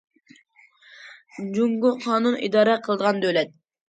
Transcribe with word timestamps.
جۇڭگو 1.57 1.91
قانۇن 2.05 2.39
ئىدارە 2.47 2.79
قىلىدىغان 2.89 3.21
دۆلەت. 3.27 3.53